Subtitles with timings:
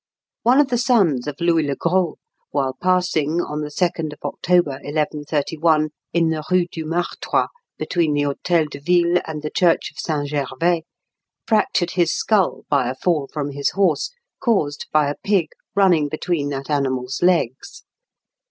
[0.41, 2.15] One of the sons of Louis le Gros,
[2.49, 7.45] while passing, on the 2nd of October, 1131, in the Rue du Martroi,
[7.77, 10.27] between the Hôtel de Ville and the church of St.
[10.27, 10.85] Gervais,
[11.45, 14.09] fractured his skull by a fall from his horse,
[14.39, 17.83] caused by a pig running between that animal's legs.